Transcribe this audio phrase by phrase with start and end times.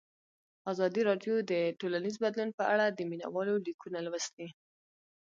[0.71, 4.47] ازادي راډیو د ټولنیز بدلون په اړه د مینه والو لیکونه لوستي.